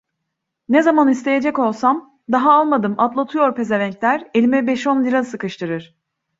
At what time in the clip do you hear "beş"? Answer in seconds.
4.67-4.87